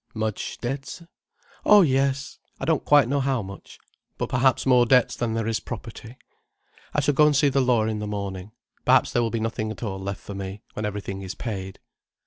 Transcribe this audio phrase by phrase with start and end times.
[0.15, 1.03] "Much debts?"
[1.63, 2.39] "Oh yes!
[2.59, 3.77] I don't quite know how much.
[4.17, 6.17] But perhaps more debts than there is property.
[6.91, 8.51] I shall go and see the lawyer in the morning.
[8.83, 11.77] Perhaps there will be nothing at all left for me, when everything is paid."